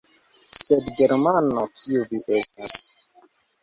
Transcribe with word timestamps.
Sed, 0.59 0.89
Germano, 1.03 1.69
kiu 1.83 2.09
vi 2.11 2.27
estas! 2.43 2.79